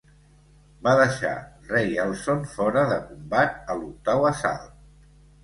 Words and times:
Va 0.87 0.93
deixar 0.99 1.33
Ray 1.73 1.99
Elson 2.05 2.41
fora 2.55 2.87
de 2.93 2.99
combat 3.11 3.71
a 3.75 3.79
l'octau 3.83 4.27
assalt. 4.33 4.75